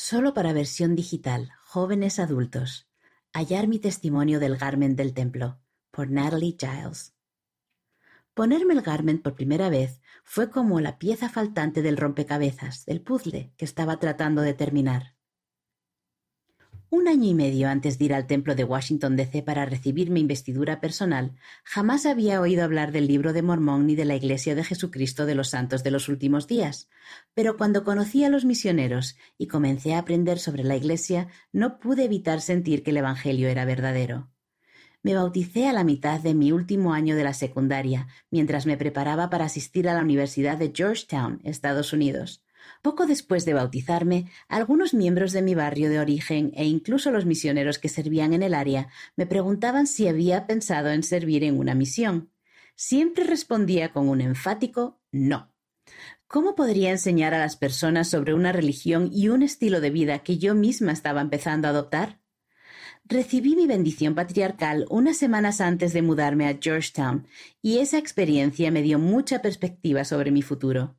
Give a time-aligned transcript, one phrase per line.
[0.00, 2.88] Solo para versión digital, jóvenes adultos.
[3.32, 5.58] Hallar mi testimonio del Garment del Templo,
[5.90, 7.16] por Natalie Giles.
[8.32, 13.52] Ponerme el Garment por primera vez fue como la pieza faltante del rompecabezas, del puzzle
[13.56, 15.16] que estaba tratando de terminar.
[16.90, 20.20] Un año y medio antes de ir al templo de Washington DC para recibir mi
[20.20, 24.64] investidura personal, jamás había oído hablar del libro de Mormón ni de la Iglesia de
[24.64, 26.88] Jesucristo de los Santos de los Últimos Días.
[27.34, 32.04] Pero cuando conocí a los misioneros y comencé a aprender sobre la Iglesia, no pude
[32.04, 34.30] evitar sentir que el Evangelio era verdadero.
[35.02, 39.28] Me bauticé a la mitad de mi último año de la secundaria, mientras me preparaba
[39.28, 42.42] para asistir a la Universidad de Georgetown, Estados Unidos.
[42.82, 47.78] Poco después de bautizarme, algunos miembros de mi barrio de origen e incluso los misioneros
[47.78, 52.30] que servían en el área me preguntaban si había pensado en servir en una misión.
[52.76, 55.52] Siempre respondía con un enfático no.
[56.26, 60.36] ¿Cómo podría enseñar a las personas sobre una religión y un estilo de vida que
[60.36, 62.20] yo misma estaba empezando a adoptar?
[63.04, 67.26] Recibí mi bendición patriarcal unas semanas antes de mudarme a Georgetown
[67.62, 70.97] y esa experiencia me dio mucha perspectiva sobre mi futuro.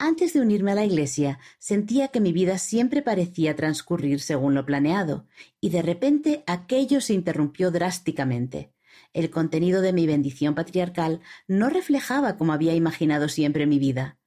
[0.00, 4.64] Antes de unirme a la Iglesia, sentía que mi vida siempre parecía transcurrir según lo
[4.64, 5.26] planeado,
[5.60, 8.72] y de repente aquello se interrumpió drásticamente.
[9.12, 14.18] El contenido de mi bendición patriarcal no reflejaba como había imaginado siempre mi vida.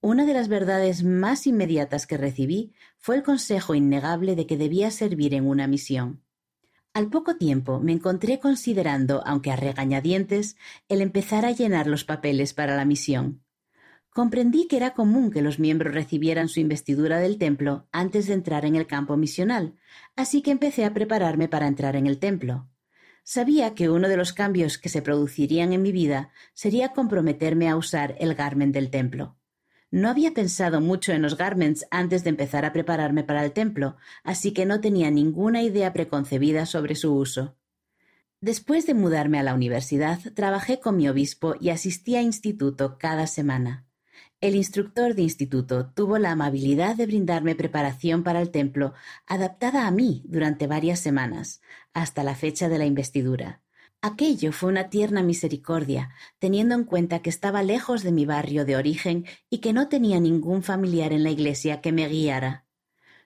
[0.00, 4.92] Una de las verdades más inmediatas que recibí fue el consejo innegable de que debía
[4.92, 6.22] servir en una misión.
[6.94, 10.56] Al poco tiempo me encontré considerando, aunque a regañadientes,
[10.88, 13.42] el empezar a llenar los papeles para la misión.
[14.16, 18.64] Comprendí que era común que los miembros recibieran su investidura del templo antes de entrar
[18.64, 19.74] en el campo misional,
[20.16, 22.66] así que empecé a prepararme para entrar en el templo.
[23.24, 27.76] Sabía que uno de los cambios que se producirían en mi vida sería comprometerme a
[27.76, 29.36] usar el garment del templo.
[29.90, 33.98] No había pensado mucho en los garments antes de empezar a prepararme para el templo,
[34.24, 37.58] así que no tenía ninguna idea preconcebida sobre su uso.
[38.40, 43.26] Después de mudarme a la universidad, trabajé con mi obispo y asistí a instituto cada
[43.26, 43.85] semana.
[44.42, 48.92] El instructor de instituto tuvo la amabilidad de brindarme preparación para el templo
[49.26, 51.62] adaptada a mí durante varias semanas,
[51.94, 53.62] hasta la fecha de la investidura.
[54.02, 58.76] Aquello fue una tierna misericordia, teniendo en cuenta que estaba lejos de mi barrio de
[58.76, 62.66] origen y que no tenía ningún familiar en la iglesia que me guiara.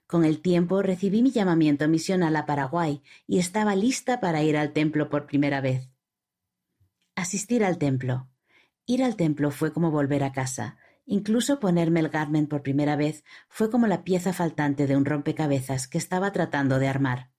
[0.07, 4.73] Con el tiempo recibí mi llamamiento misional a Paraguay y estaba lista para ir al
[4.73, 5.91] templo por primera vez.
[7.17, 8.29] Asistir al templo.
[8.87, 10.79] Ir al templo fue como volver a casa.
[11.13, 15.89] Incluso ponerme el garment por primera vez fue como la pieza faltante de un rompecabezas
[15.89, 17.33] que estaba tratando de armar.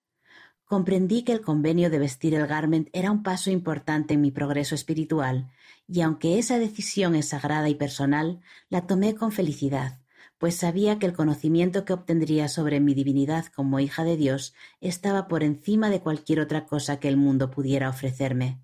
[0.66, 4.76] Comprendí que el convenio de vestir el garment era un paso importante en mi progreso
[4.76, 5.52] espiritual,
[5.88, 10.02] y aunque esa decisión es sagrada y personal, la tomé con felicidad,
[10.38, 15.30] pues sabía que el conocimiento que obtendría sobre mi divinidad como hija de Dios estaba
[15.30, 18.60] por encima de cualquier otra cosa que el mundo pudiera ofrecerme.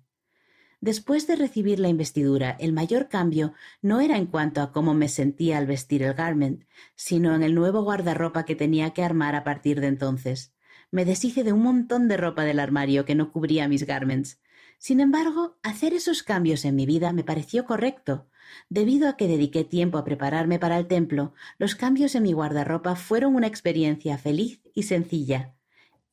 [0.80, 3.52] Después de recibir la investidura, el mayor cambio
[3.82, 7.56] no era en cuanto a cómo me sentía al vestir el garment, sino en el
[7.56, 10.54] nuevo guardarropa que tenía que armar a partir de entonces.
[10.92, 14.40] Me deshice de un montón de ropa del armario que no cubría mis garments.
[14.78, 18.28] Sin embargo, hacer esos cambios en mi vida me pareció correcto.
[18.68, 22.94] Debido a que dediqué tiempo a prepararme para el templo, los cambios en mi guardarropa
[22.94, 25.57] fueron una experiencia feliz y sencilla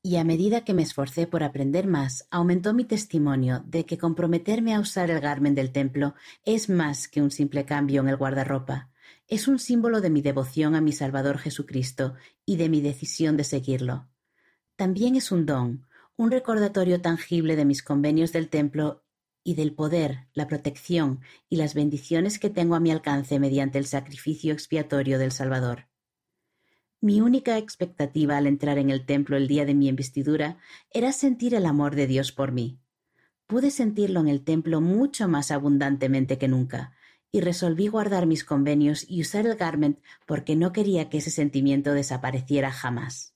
[0.06, 4.76] y a medida que me esforcé por aprender más, aumentó mi testimonio de que comprometerme
[4.76, 8.92] a usar el garmen del templo es más que un simple cambio en el guardarropa.
[9.28, 12.14] Es un símbolo de mi devoción a mi Salvador Jesucristo
[12.46, 14.08] y de mi decisión de seguirlo.
[14.76, 19.04] También es un don, un recordatorio tangible de mis convenios del templo
[19.44, 23.88] y del poder, la protección y las bendiciones que tengo a mi alcance mediante el
[23.88, 25.88] sacrificio expiatorio del Salvador.
[27.02, 30.58] Mi única expectativa al entrar en el templo el día de mi investidura
[30.92, 32.80] era sentir el amor de Dios por mí.
[33.48, 36.94] Pude sentirlo en el templo mucho más abundantemente que nunca,
[37.32, 41.94] y resolví guardar mis convenios y usar el garment porque no quería que ese sentimiento
[41.94, 43.36] desapareciera jamás.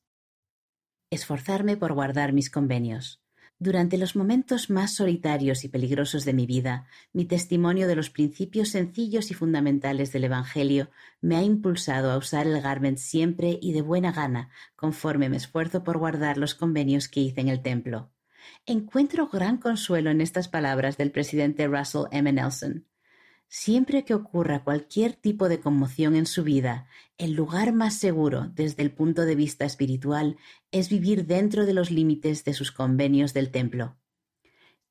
[1.12, 3.22] Esforzarme por guardar mis convenios.
[3.62, 8.70] Durante los momentos más solitarios y peligrosos de mi vida, mi testimonio de los principios
[8.70, 10.90] sencillos y fundamentales del Evangelio
[11.20, 15.84] me ha impulsado a usar el garment siempre y de buena gana, conforme me esfuerzo
[15.84, 18.14] por guardar los convenios que hice en el templo.
[18.66, 22.32] Encuentro gran consuelo en estas palabras del presidente Russell M.
[22.32, 22.89] Nelson.
[23.52, 26.88] Siempre que ocurra cualquier tipo de conmoción en su vida,
[27.18, 30.38] el lugar más seguro desde el punto de vista espiritual
[30.72, 33.98] es vivir dentro de los límites de sus convenios del templo.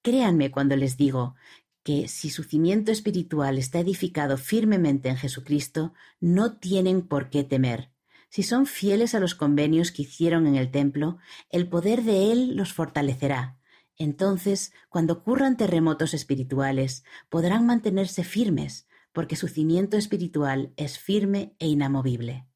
[0.02, 1.36] Créanme cuando les digo
[1.84, 7.92] que si su cimiento espiritual está edificado firmemente en Jesucristo, no tienen por qué temer.
[8.28, 11.18] Si son fieles a los convenios que hicieron en el templo,
[11.50, 13.57] el poder de Él los fortalecerá.
[13.98, 21.66] Entonces, cuando ocurran terremotos espirituales, podrán mantenerse firmes, porque su cimiento espiritual es firme e
[21.66, 22.46] inamovible.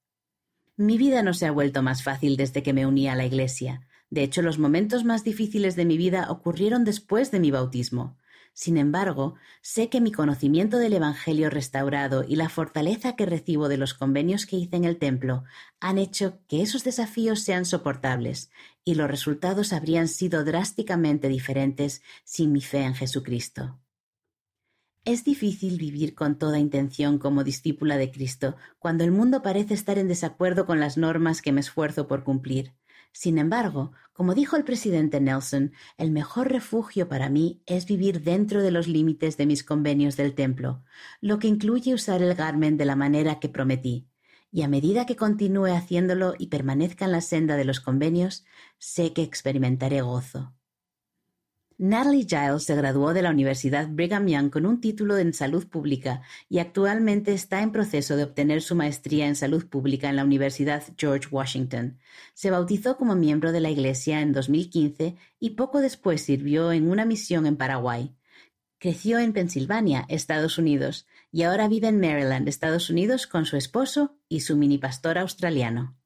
[0.76, 3.86] Mi vida no se ha vuelto más fácil desde que me uní a la Iglesia.
[4.08, 8.16] De hecho, los momentos más difíciles de mi vida ocurrieron después de mi bautismo.
[8.54, 13.78] Sin embargo, sé que mi conocimiento del Evangelio restaurado y la fortaleza que recibo de
[13.78, 15.44] los convenios que hice en el templo
[15.80, 18.50] han hecho que esos desafíos sean soportables,
[18.84, 23.78] y los resultados habrían sido drásticamente diferentes sin mi fe en Jesucristo.
[25.04, 29.98] Es difícil vivir con toda intención como discípula de Cristo cuando el mundo parece estar
[29.98, 32.72] en desacuerdo con las normas que me esfuerzo por cumplir.
[33.12, 38.62] Sin embargo, como dijo el presidente Nelson, el mejor refugio para mí es vivir dentro
[38.62, 40.82] de los límites de mis convenios del templo,
[41.20, 44.08] lo que incluye usar el garmen de la manera que prometí.
[44.50, 48.44] Y a medida que continúe haciéndolo y permanezca en la senda de los convenios,
[48.78, 50.54] sé que experimentaré gozo.
[51.78, 56.22] Natalie Giles se graduó de la Universidad Brigham Young con un título en salud pública
[56.48, 60.82] y actualmente está en proceso de obtener su maestría en salud pública en la Universidad
[60.96, 61.98] George Washington.
[62.34, 67.04] Se bautizó como miembro de la Iglesia en 2015 y poco después sirvió en una
[67.04, 68.14] misión en Paraguay.
[68.78, 74.16] Creció en Pensilvania, Estados Unidos, y ahora vive en Maryland, Estados Unidos, con su esposo
[74.28, 75.96] y su mini pastor australiano.